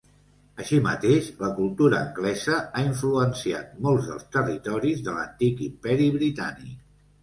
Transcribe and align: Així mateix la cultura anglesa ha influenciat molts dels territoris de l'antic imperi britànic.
Així 0.61 0.79
mateix 0.87 1.27
la 1.41 1.49
cultura 1.57 1.99
anglesa 2.07 2.57
ha 2.63 2.85
influenciat 2.87 3.79
molts 3.87 4.11
dels 4.11 4.29
territoris 4.41 5.09
de 5.11 5.19
l'antic 5.21 5.67
imperi 5.73 6.15
britànic. 6.23 6.87